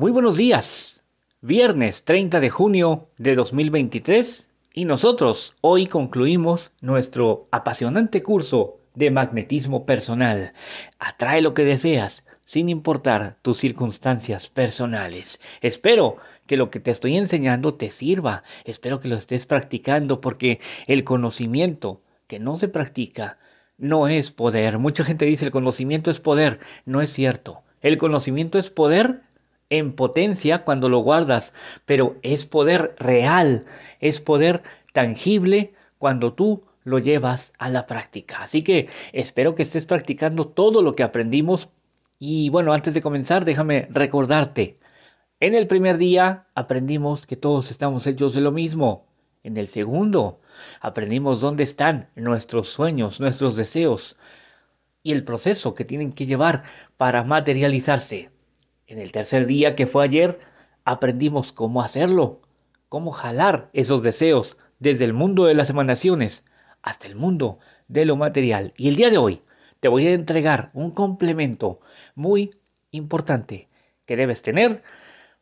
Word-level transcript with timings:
Muy 0.00 0.12
buenos 0.12 0.38
días. 0.38 1.04
Viernes 1.42 2.06
30 2.06 2.40
de 2.40 2.48
junio 2.48 3.08
de 3.18 3.34
2023 3.34 4.48
y 4.72 4.86
nosotros 4.86 5.54
hoy 5.60 5.88
concluimos 5.88 6.72
nuestro 6.80 7.44
apasionante 7.50 8.22
curso 8.22 8.78
de 8.94 9.10
magnetismo 9.10 9.84
personal. 9.84 10.54
Atrae 10.98 11.42
lo 11.42 11.52
que 11.52 11.66
deseas 11.66 12.24
sin 12.46 12.70
importar 12.70 13.36
tus 13.42 13.58
circunstancias 13.58 14.48
personales. 14.48 15.38
Espero 15.60 16.16
que 16.46 16.56
lo 16.56 16.70
que 16.70 16.80
te 16.80 16.92
estoy 16.92 17.18
enseñando 17.18 17.74
te 17.74 17.90
sirva. 17.90 18.42
Espero 18.64 19.00
que 19.00 19.08
lo 19.08 19.16
estés 19.16 19.44
practicando 19.44 20.22
porque 20.22 20.60
el 20.86 21.04
conocimiento 21.04 22.00
que 22.26 22.38
no 22.38 22.56
se 22.56 22.68
practica 22.68 23.36
no 23.76 24.08
es 24.08 24.32
poder. 24.32 24.78
Mucha 24.78 25.04
gente 25.04 25.26
dice 25.26 25.44
el 25.44 25.50
conocimiento 25.50 26.10
es 26.10 26.20
poder. 26.20 26.58
No 26.86 27.02
es 27.02 27.12
cierto. 27.12 27.60
El 27.82 27.98
conocimiento 27.98 28.58
es 28.58 28.70
poder 28.70 29.28
en 29.70 29.94
potencia 29.94 30.64
cuando 30.64 30.88
lo 30.88 30.98
guardas, 30.98 31.54
pero 31.86 32.16
es 32.22 32.44
poder 32.44 32.94
real, 32.98 33.64
es 34.00 34.20
poder 34.20 34.62
tangible 34.92 35.72
cuando 35.98 36.34
tú 36.34 36.64
lo 36.84 36.98
llevas 36.98 37.52
a 37.58 37.70
la 37.70 37.86
práctica. 37.86 38.40
Así 38.42 38.62
que 38.62 38.88
espero 39.12 39.54
que 39.54 39.62
estés 39.62 39.86
practicando 39.86 40.48
todo 40.48 40.82
lo 40.82 40.94
que 40.94 41.02
aprendimos 41.02 41.70
y 42.18 42.50
bueno, 42.50 42.74
antes 42.74 42.92
de 42.92 43.00
comenzar, 43.00 43.46
déjame 43.46 43.88
recordarte. 43.90 44.78
En 45.40 45.54
el 45.54 45.66
primer 45.66 45.96
día 45.96 46.48
aprendimos 46.54 47.26
que 47.26 47.36
todos 47.36 47.70
estamos 47.70 48.06
hechos 48.06 48.34
de 48.34 48.42
lo 48.42 48.52
mismo. 48.52 49.06
En 49.42 49.56
el 49.56 49.68
segundo, 49.68 50.40
aprendimos 50.82 51.40
dónde 51.40 51.62
están 51.62 52.10
nuestros 52.14 52.68
sueños, 52.68 53.20
nuestros 53.20 53.56
deseos 53.56 54.18
y 55.02 55.12
el 55.12 55.24
proceso 55.24 55.74
que 55.74 55.86
tienen 55.86 56.12
que 56.12 56.26
llevar 56.26 56.64
para 56.98 57.24
materializarse. 57.24 58.30
En 58.90 58.98
el 58.98 59.12
tercer 59.12 59.46
día, 59.46 59.76
que 59.76 59.86
fue 59.86 60.02
ayer, 60.02 60.40
aprendimos 60.84 61.52
cómo 61.52 61.80
hacerlo, 61.80 62.40
cómo 62.88 63.12
jalar 63.12 63.70
esos 63.72 64.02
deseos 64.02 64.58
desde 64.80 65.04
el 65.04 65.12
mundo 65.12 65.44
de 65.44 65.54
las 65.54 65.70
emanaciones 65.70 66.44
hasta 66.82 67.06
el 67.06 67.14
mundo 67.14 67.60
de 67.86 68.04
lo 68.04 68.16
material. 68.16 68.74
Y 68.76 68.88
el 68.88 68.96
día 68.96 69.10
de 69.10 69.18
hoy 69.18 69.42
te 69.78 69.86
voy 69.86 70.08
a 70.08 70.12
entregar 70.12 70.70
un 70.74 70.90
complemento 70.90 71.78
muy 72.16 72.50
importante 72.90 73.68
que 74.06 74.16
debes 74.16 74.42
tener 74.42 74.82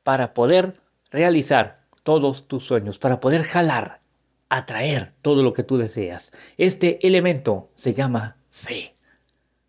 para 0.03 0.35
poder 0.35 0.75
realizar 1.11 1.87
todos 2.03 2.49
tus 2.49 2.67
sueños, 2.67 2.99
para 2.99 3.19
poder 3.19 3.45
jalar, 3.45 4.03
atraer 4.51 5.13
todo 5.23 5.43
lo 5.43 5.55
que 5.55 5.63
tú 5.63 5.79
deseas. 5.79 6.33
Este 6.59 6.99
elemento 7.07 7.71
se 7.77 7.95
llama 7.95 8.37
fe. 8.51 8.95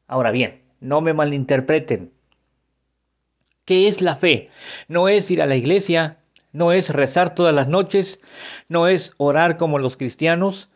Ahora 0.05 0.31
bien, 0.31 0.63
no 0.81 0.99
me 0.99 1.13
malinterpreten. 1.13 2.18
¿Qué 3.69 3.87
es 3.87 4.01
la 4.01 4.15
fe? 4.15 4.49
No 4.87 5.09
es 5.09 5.29
ir 5.29 5.43
a 5.43 5.45
la 5.45 5.55
iglesia, 5.55 6.17
no 6.53 6.71
es 6.71 6.89
rezar 6.89 7.35
todas 7.35 7.53
las 7.53 7.67
noches, 7.67 8.19
no 8.67 8.87
es 8.87 9.13
orar 9.17 9.57
como 9.57 9.77
los 9.77 9.95
cristianos, 9.95 10.69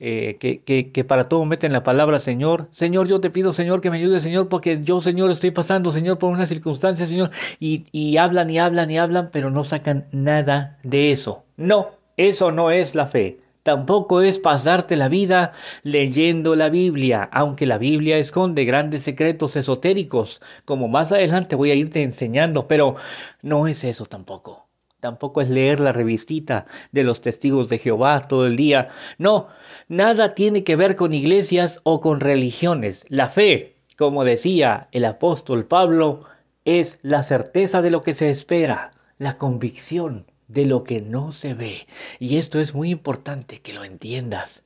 eh, 0.00 0.34
que, 0.40 1.04
para 1.04 1.22
todo 1.22 1.44
meten 1.44 1.72
la 1.72 1.84
palabra 1.84 2.18
Señor. 2.18 2.66
Señor, 2.72 3.06
yo 3.06 3.20
te 3.20 3.30
pido, 3.30 3.52
Señor, 3.52 3.80
que 3.80 3.92
me 3.92 3.98
ayude, 3.98 4.18
Señor, 4.18 4.48
porque 4.48 4.80
yo, 4.82 5.00
Señor, 5.00 5.30
estoy 5.30 5.52
pasando, 5.52 5.92
Señor, 5.92 6.18
por 6.18 6.32
una 6.32 6.48
circunstancia, 6.48 7.06
Señor, 7.06 7.30
y, 7.60 7.84
y 7.92 8.16
hablan 8.16 8.50
y 8.50 8.58
hablan 8.58 8.90
y 8.90 8.98
hablan, 8.98 9.28
pero 9.32 9.48
no 9.50 9.62
sacan 9.62 10.08
nada 10.10 10.80
de 10.82 11.12
eso. 11.12 11.44
No, 11.56 11.90
eso 12.16 12.50
no 12.50 12.72
es 12.72 12.96
la 12.96 13.06
fe. 13.06 13.38
Tampoco 13.62 14.22
es 14.22 14.40
pasarte 14.40 14.96
la 14.96 15.08
vida 15.08 15.52
leyendo 15.84 16.56
la 16.56 16.68
Biblia, 16.68 17.28
aunque 17.30 17.64
la 17.64 17.78
Biblia 17.78 18.18
esconde 18.18 18.64
grandes 18.64 19.02
secretos 19.02 19.54
esotéricos, 19.54 20.42
como 20.64 20.88
más 20.88 21.12
adelante 21.12 21.54
voy 21.54 21.70
a 21.70 21.76
irte 21.76 22.02
enseñando, 22.02 22.66
pero 22.66 22.96
no 23.40 23.68
es 23.68 23.84
eso 23.84 24.06
tampoco. 24.06 24.66
Tampoco 24.98 25.40
es 25.40 25.48
leer 25.48 25.78
la 25.78 25.92
revistita 25.92 26.66
de 26.90 27.04
los 27.04 27.20
testigos 27.20 27.68
de 27.68 27.78
Jehová 27.78 28.26
todo 28.26 28.48
el 28.48 28.56
día. 28.56 28.88
No, 29.18 29.46
nada 29.86 30.34
tiene 30.34 30.64
que 30.64 30.74
ver 30.74 30.96
con 30.96 31.12
iglesias 31.12 31.80
o 31.84 32.00
con 32.00 32.18
religiones. 32.18 33.04
La 33.08 33.28
fe, 33.28 33.76
como 33.96 34.24
decía 34.24 34.88
el 34.90 35.04
apóstol 35.04 35.66
Pablo, 35.66 36.24
es 36.64 36.98
la 37.02 37.22
certeza 37.22 37.80
de 37.80 37.90
lo 37.90 38.02
que 38.02 38.14
se 38.14 38.30
espera, 38.30 38.90
la 39.18 39.38
convicción 39.38 40.31
de 40.52 40.66
lo 40.66 40.84
que 40.84 41.00
no 41.00 41.32
se 41.32 41.54
ve. 41.54 41.86
Y 42.18 42.36
esto 42.36 42.60
es 42.60 42.74
muy 42.74 42.90
importante 42.90 43.60
que 43.60 43.72
lo 43.72 43.84
entiendas. 43.84 44.64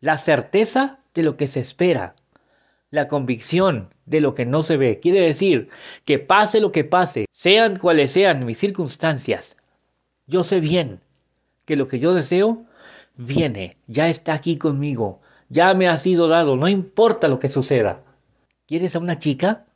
La 0.00 0.18
certeza 0.18 0.98
de 1.14 1.22
lo 1.22 1.36
que 1.36 1.46
se 1.46 1.60
espera. 1.60 2.14
La 2.90 3.06
convicción 3.06 3.94
de 4.06 4.20
lo 4.20 4.34
que 4.34 4.46
no 4.46 4.62
se 4.62 4.76
ve. 4.76 4.98
Quiere 4.98 5.20
decir 5.20 5.68
que 6.04 6.18
pase 6.18 6.60
lo 6.60 6.72
que 6.72 6.84
pase, 6.84 7.26
sean 7.30 7.78
cuales 7.78 8.10
sean 8.10 8.44
mis 8.44 8.58
circunstancias, 8.58 9.56
yo 10.26 10.44
sé 10.44 10.60
bien 10.60 11.00
que 11.64 11.76
lo 11.76 11.88
que 11.88 11.98
yo 11.98 12.14
deseo 12.14 12.64
viene, 13.16 13.76
ya 13.86 14.08
está 14.08 14.34
aquí 14.34 14.56
conmigo, 14.56 15.20
ya 15.48 15.74
me 15.74 15.88
ha 15.88 15.98
sido 15.98 16.28
dado, 16.28 16.56
no 16.56 16.68
importa 16.68 17.28
lo 17.28 17.38
que 17.38 17.48
suceda. 17.48 18.02
¿Quieres 18.66 18.94
a 18.94 19.00
una 19.00 19.18
chica? 19.18 19.66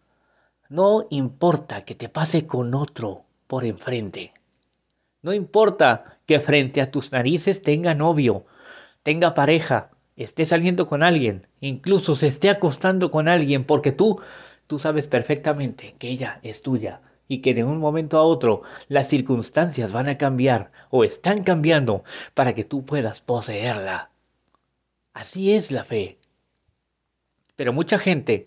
No 0.69 1.07
importa 1.11 1.85
que 1.85 1.95
te 1.95 2.09
pase 2.09 2.47
con 2.47 2.75
otro 2.75 3.25
por 3.49 3.65
enfrente. 3.65 4.33
No 5.25 5.33
importa 5.33 6.19
que 6.27 6.39
frente 6.39 6.83
a 6.83 6.91
tus 6.91 7.11
narices 7.11 7.63
tenga 7.63 7.95
novio, 7.95 8.45
tenga 9.03 9.33
pareja, 9.33 9.91
esté 10.17 10.45
saliendo 10.45 10.87
con 10.87 11.03
alguien, 11.03 11.49
incluso 11.61 12.15
se 12.15 12.27
esté 12.27 12.51
acostando 12.51 13.11
con 13.11 13.27
alguien, 13.27 13.65
porque 13.65 13.91
tú, 13.91 14.21
tú 14.67 14.79
sabes 14.79 15.09
perfectamente 15.09 15.95
que 15.99 16.11
ella 16.11 16.41
es 16.43 16.61
tuya 16.61 17.01
y 17.27 17.39
que 17.39 17.55
de 17.55 17.65
un 17.65 17.79
momento 17.79 18.19
a 18.19 18.23
otro 18.23 18.65
las 18.89 19.09
circunstancias 19.09 19.93
van 19.93 20.11
a 20.11 20.19
cambiar 20.19 20.73
o 20.91 21.05
están 21.05 21.43
cambiando 21.43 22.05
para 22.35 22.55
que 22.55 22.65
tú 22.65 22.85
puedas 22.85 23.23
poseerla. 23.23 24.11
Así 25.15 25.55
es 25.55 25.73
la 25.73 25.85
fe. 25.85 26.19
Pero 27.57 27.73
mucha 27.73 27.99
gente 27.99 28.45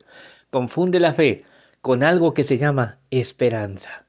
confunde 0.51 0.99
la 0.99 1.15
fe 1.15 1.43
con 1.81 2.03
algo 2.03 2.35
que 2.35 2.43
se 2.43 2.59
llama 2.59 2.99
esperanza. 3.09 4.05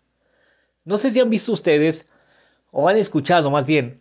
No 0.85 0.99
sé 0.99 1.11
si 1.11 1.21
han 1.21 1.31
visto 1.31 1.53
ustedes 1.53 2.07
o 2.71 2.89
han 2.89 2.97
escuchado 2.97 3.51
más 3.51 3.67
bien, 3.67 4.01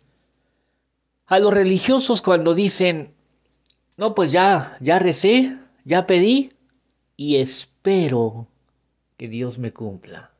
a 1.26 1.38
los 1.38 1.52
religiosos 1.52 2.22
cuando 2.22 2.54
dicen, 2.54 3.14
no, 3.96 4.14
pues 4.14 4.32
ya, 4.32 4.76
ya 4.80 4.98
recé, 4.98 5.56
ya 5.84 6.06
pedí 6.06 6.52
y 7.16 7.36
espero 7.36 8.46
que 9.16 9.28
Dios 9.28 9.58
me 9.58 9.72
cumpla. 9.72 10.30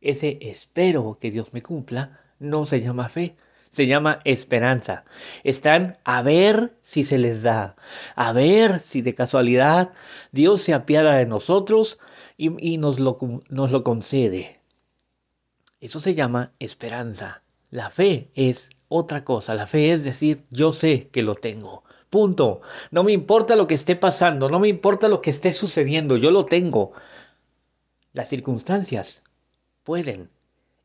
Ese 0.00 0.38
espero 0.40 1.18
que 1.20 1.30
Dios 1.30 1.52
me 1.52 1.62
cumpla 1.62 2.20
no 2.38 2.64
se 2.64 2.80
llama 2.80 3.08
fe, 3.08 3.36
se 3.70 3.86
llama 3.86 4.20
esperanza. 4.24 5.04
Están 5.44 5.98
a 6.04 6.22
ver 6.22 6.76
si 6.80 7.04
se 7.04 7.18
les 7.18 7.42
da, 7.42 7.76
a 8.14 8.32
ver 8.32 8.78
si 8.80 9.02
de 9.02 9.14
casualidad 9.14 9.92
Dios 10.32 10.62
se 10.62 10.72
apiada 10.72 11.16
de 11.16 11.26
nosotros 11.26 11.98
y, 12.36 12.74
y 12.74 12.78
nos, 12.78 13.00
lo, 13.00 13.18
nos 13.48 13.70
lo 13.70 13.82
concede. 13.82 14.60
Eso 15.80 16.00
se 16.00 16.14
llama 16.14 16.52
esperanza. 16.58 17.42
La 17.70 17.90
fe 17.90 18.30
es 18.34 18.70
otra 18.88 19.24
cosa. 19.24 19.54
La 19.54 19.66
fe 19.66 19.92
es 19.92 20.04
decir, 20.04 20.44
yo 20.50 20.72
sé 20.72 21.08
que 21.08 21.22
lo 21.22 21.34
tengo. 21.34 21.84
Punto. 22.10 22.60
No 22.90 23.04
me 23.04 23.12
importa 23.12 23.56
lo 23.56 23.66
que 23.66 23.74
esté 23.74 23.96
pasando, 23.96 24.48
no 24.48 24.60
me 24.60 24.68
importa 24.68 25.08
lo 25.08 25.20
que 25.20 25.30
esté 25.30 25.52
sucediendo, 25.52 26.16
yo 26.16 26.30
lo 26.30 26.44
tengo. 26.44 26.92
Las 28.12 28.28
circunstancias 28.28 29.22
pueden 29.82 30.30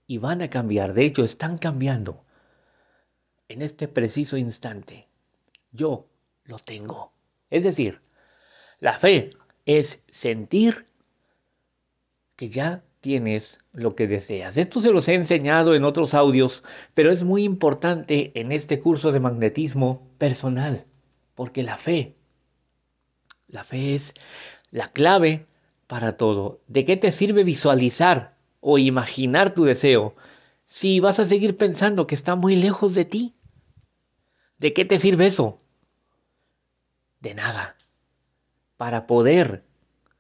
y 0.08 0.18
van 0.18 0.42
a 0.42 0.50
cambiar, 0.50 0.94
de 0.94 1.06
hecho 1.06 1.24
están 1.24 1.58
cambiando. 1.58 2.26
En 3.48 3.62
este 3.62 3.88
preciso 3.88 4.38
instante, 4.38 5.08
yo 5.72 6.08
lo 6.44 6.58
tengo. 6.58 7.14
Es 7.50 7.64
decir, 7.64 8.02
la 8.80 9.00
fe 9.00 9.32
es 9.66 10.02
sentir 10.10 10.86
que 12.36 12.50
ya 12.50 12.84
tienes 13.02 13.58
lo 13.74 13.96
que 13.96 14.08
deseas. 14.08 14.58
Esto 14.58 14.80
se 14.80 14.92
los 14.92 15.08
he 15.08 15.16
enseñado 15.16 15.76
en 15.76 15.84
otros 15.84 16.14
audios, 16.14 16.64
pero 16.94 17.12
es 17.12 17.24
muy 17.24 17.44
importante 17.44 18.32
en 18.40 18.52
este 18.52 18.80
curso 18.80 19.12
de 19.12 19.20
magnetismo 19.20 20.08
personal, 20.20 20.86
porque 21.36 21.64
la 21.64 21.78
fe, 21.78 22.16
la 23.48 23.64
fe 23.64 23.96
es 23.96 24.14
la 24.70 24.88
clave 24.88 25.48
para 25.88 26.16
todo. 26.16 26.62
¿De 26.68 26.86
qué 26.86 26.96
te 26.96 27.12
sirve 27.12 27.44
visualizar 27.44 28.38
o 28.60 28.78
imaginar 28.78 29.54
tu 29.54 29.64
deseo 29.66 30.16
si 30.64 31.00
vas 31.00 31.20
a 31.20 31.26
seguir 31.26 31.58
pensando 31.58 32.08
que 32.08 32.16
está 32.16 32.36
muy 32.36 32.56
lejos 32.56 32.94
de 32.94 33.06
ti? 33.06 33.36
¿De 34.60 34.74
qué 34.74 34.86
te 34.86 35.00
sirve 35.00 35.26
eso? 35.26 35.60
De 37.20 37.34
nada. 37.34 37.76
Para 38.78 39.08
poder 39.08 39.66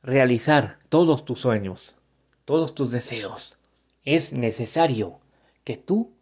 realizar 0.01 0.79
todos 0.89 1.25
tus 1.25 1.39
sueños 1.39 2.00
todos 2.45 2.75
tus 2.75 2.91
deseos. 2.91 3.57
Es 4.03 4.33
necesario 4.33 5.19
que 5.63 5.77
tú 5.77 6.13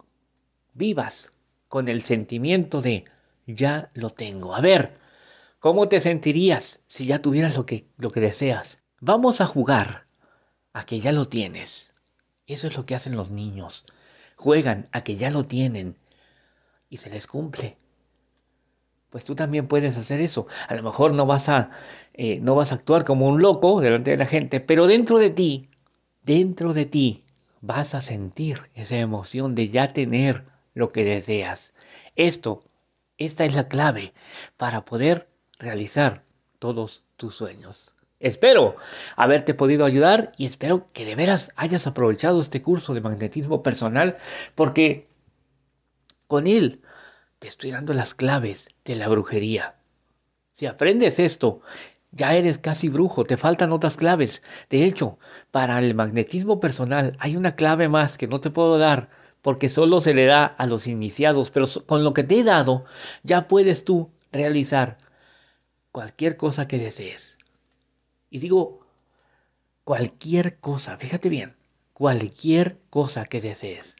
vivas 0.74 1.32
con 1.68 1.88
el 1.88 2.02
sentimiento 2.02 2.82
de 2.82 3.04
ya 3.46 3.88
lo 3.94 4.10
tengo. 4.10 4.54
A 4.54 4.60
ver, 4.60 4.94
¿cómo 5.58 5.88
te 5.88 6.00
sentirías 6.00 6.80
si 6.86 7.06
ya 7.06 7.20
tuvieras 7.20 7.56
lo 7.56 7.66
que, 7.66 7.86
lo 7.96 8.10
que 8.10 8.20
deseas? 8.20 8.80
Vamos 9.00 9.40
a 9.40 9.46
jugar 9.46 10.06
a 10.72 10.84
que 10.84 11.00
ya 11.00 11.12
lo 11.12 11.26
tienes. 11.26 11.92
Eso 12.46 12.66
es 12.66 12.76
lo 12.76 12.84
que 12.84 12.94
hacen 12.94 13.16
los 13.16 13.30
niños. 13.30 13.86
Juegan 14.36 14.88
a 14.92 15.02
que 15.02 15.16
ya 15.16 15.30
lo 15.30 15.44
tienen 15.44 15.96
y 16.88 16.98
se 16.98 17.08
les 17.08 17.26
cumple. 17.26 17.78
Pues 19.08 19.24
tú 19.24 19.34
también 19.34 19.66
puedes 19.66 19.96
hacer 19.96 20.20
eso. 20.20 20.46
A 20.68 20.74
lo 20.74 20.82
mejor 20.82 21.14
no 21.14 21.26
vas 21.26 21.48
a, 21.48 21.70
eh, 22.14 22.40
no 22.40 22.54
vas 22.54 22.72
a 22.72 22.76
actuar 22.76 23.04
como 23.04 23.26
un 23.28 23.40
loco 23.40 23.80
delante 23.80 24.10
de 24.10 24.18
la 24.18 24.26
gente, 24.26 24.60
pero 24.60 24.86
dentro 24.86 25.18
de 25.18 25.30
ti, 25.30 25.69
dentro 26.22 26.72
de 26.72 26.86
ti, 26.86 27.24
vas 27.60 27.94
a 27.94 28.00
sentir 28.00 28.58
esa 28.74 28.96
emoción 28.96 29.54
de 29.54 29.68
ya 29.68 29.92
tener 29.92 30.44
lo 30.74 30.88
que 30.88 31.04
deseas. 31.04 31.72
Esto, 32.16 32.60
esta 33.18 33.44
es 33.44 33.54
la 33.54 33.68
clave 33.68 34.12
para 34.56 34.84
poder 34.84 35.28
realizar 35.58 36.24
todos 36.58 37.04
tus 37.16 37.36
sueños. 37.36 37.94
Espero 38.18 38.76
haberte 39.16 39.54
podido 39.54 39.84
ayudar 39.86 40.32
y 40.36 40.44
espero 40.44 40.88
que 40.92 41.06
de 41.06 41.14
veras 41.14 41.52
hayas 41.56 41.86
aprovechado 41.86 42.40
este 42.40 42.60
curso 42.60 42.92
de 42.92 43.00
magnetismo 43.00 43.62
personal 43.62 44.18
porque 44.54 45.08
con 46.26 46.46
él 46.46 46.82
te 47.38 47.48
estoy 47.48 47.70
dando 47.70 47.94
las 47.94 48.14
claves 48.14 48.68
de 48.84 48.94
la 48.96 49.08
brujería. 49.08 49.76
Si 50.52 50.66
aprendes 50.66 51.18
esto, 51.18 51.62
ya 52.12 52.34
eres 52.34 52.58
casi 52.58 52.88
brujo, 52.88 53.24
te 53.24 53.36
faltan 53.36 53.72
otras 53.72 53.96
claves. 53.96 54.42
De 54.68 54.84
hecho, 54.84 55.18
para 55.50 55.78
el 55.78 55.94
magnetismo 55.94 56.60
personal 56.60 57.16
hay 57.18 57.36
una 57.36 57.54
clave 57.54 57.88
más 57.88 58.18
que 58.18 58.28
no 58.28 58.40
te 58.40 58.50
puedo 58.50 58.78
dar 58.78 59.10
porque 59.42 59.68
solo 59.68 60.00
se 60.00 60.14
le 60.14 60.26
da 60.26 60.44
a 60.44 60.66
los 60.66 60.86
iniciados, 60.86 61.50
pero 61.50 61.66
con 61.86 62.04
lo 62.04 62.12
que 62.12 62.24
te 62.24 62.40
he 62.40 62.44
dado 62.44 62.84
ya 63.22 63.48
puedes 63.48 63.84
tú 63.84 64.10
realizar 64.32 64.98
cualquier 65.92 66.36
cosa 66.36 66.68
que 66.68 66.78
desees. 66.78 67.38
Y 68.28 68.38
digo, 68.38 68.80
cualquier 69.84 70.58
cosa, 70.58 70.96
fíjate 70.98 71.28
bien, 71.28 71.56
cualquier 71.92 72.78
cosa 72.90 73.24
que 73.24 73.40
desees. 73.40 73.96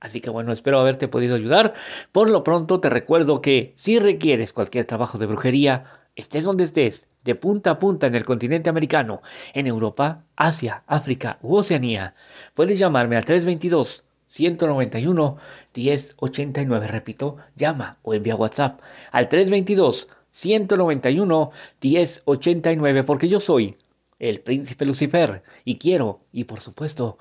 Así 0.00 0.20
que 0.20 0.30
bueno, 0.30 0.52
espero 0.52 0.80
haberte 0.80 1.08
podido 1.08 1.36
ayudar. 1.36 1.74
Por 2.10 2.30
lo 2.30 2.42
pronto 2.42 2.80
te 2.80 2.88
recuerdo 2.88 3.42
que 3.42 3.74
si 3.76 3.98
requieres 3.98 4.54
cualquier 4.54 4.86
trabajo 4.86 5.18
de 5.18 5.26
brujería, 5.26 5.99
estés 6.20 6.44
donde 6.44 6.64
estés, 6.64 7.08
de 7.24 7.34
punta 7.34 7.72
a 7.72 7.78
punta 7.78 8.06
en 8.06 8.14
el 8.14 8.24
continente 8.24 8.70
americano, 8.70 9.22
en 9.54 9.66
Europa, 9.66 10.24
Asia, 10.36 10.82
África 10.86 11.38
u 11.42 11.56
Oceanía, 11.56 12.14
puedes 12.54 12.78
llamarme 12.78 13.16
al 13.16 13.24
322 13.24 14.04
191 14.26 15.36
1089. 15.74 16.86
Repito, 16.86 17.36
llama 17.56 17.98
o 18.02 18.14
envía 18.14 18.36
WhatsApp 18.36 18.80
al 19.10 19.28
322 19.28 20.08
191 20.30 21.50
1089 21.82 23.04
porque 23.04 23.28
yo 23.28 23.40
soy 23.40 23.76
el 24.20 24.40
príncipe 24.40 24.84
Lucifer 24.84 25.42
y 25.64 25.78
quiero 25.78 26.20
y 26.30 26.44
por 26.44 26.60
supuesto 26.60 27.18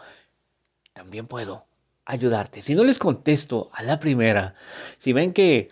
también 0.93 1.25
puedo 1.25 1.65
ayudarte. 2.05 2.61
Si 2.61 2.75
no 2.75 2.83
les 2.83 2.99
contesto 2.99 3.69
a 3.73 3.83
la 3.83 3.99
primera, 3.99 4.55
si 4.97 5.13
ven 5.13 5.33
que 5.33 5.69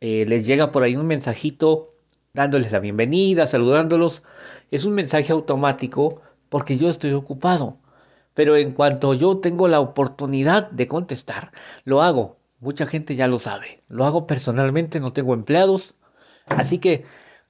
eh, 0.00 0.24
les 0.26 0.46
llega 0.46 0.72
por 0.72 0.82
ahí 0.82 0.96
un 0.96 1.06
mensajito 1.06 1.94
dándoles 2.32 2.72
la 2.72 2.78
bienvenida, 2.78 3.46
saludándolos, 3.46 4.22
es 4.70 4.84
un 4.84 4.94
mensaje 4.94 5.32
automático 5.32 6.22
porque 6.48 6.76
yo 6.76 6.88
estoy 6.88 7.12
ocupado. 7.12 7.78
Pero 8.34 8.56
en 8.56 8.72
cuanto 8.72 9.14
yo 9.14 9.38
tengo 9.38 9.68
la 9.68 9.80
oportunidad 9.80 10.70
de 10.70 10.86
contestar, 10.86 11.50
lo 11.84 12.02
hago. 12.02 12.38
Mucha 12.60 12.86
gente 12.86 13.16
ya 13.16 13.26
lo 13.26 13.38
sabe. 13.38 13.80
Lo 13.88 14.04
hago 14.04 14.26
personalmente, 14.26 15.00
no 15.00 15.12
tengo 15.12 15.34
empleados, 15.34 15.96
Así 16.50 16.78
que 16.78 17.04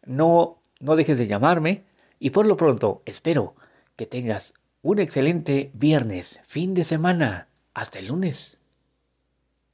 no, 0.05 0.61
no 0.79 0.97
dejes 0.97 1.19
de 1.19 1.27
llamarme 1.27 1.85
y 2.19 2.31
por 2.31 2.47
lo 2.47 2.57
pronto 2.57 3.03
espero 3.07 3.55
que 3.97 4.07
tengas 4.07 4.55
un 4.83 4.99
excelente 4.99 5.71
viernes, 5.75 6.41
fin 6.47 6.75
de 6.75 6.85
semana. 6.85 7.49
Hasta 7.73 7.99
el 7.99 8.09
lunes. 8.09 8.60